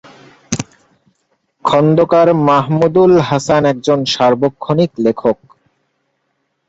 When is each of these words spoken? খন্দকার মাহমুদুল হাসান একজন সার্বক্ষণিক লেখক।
খন্দকার 1.65 2.27
মাহমুদুল 2.47 3.13
হাসান 3.27 3.63
একজন 3.73 3.99
সার্বক্ষণিক 4.13 4.91
লেখক। 5.05 5.37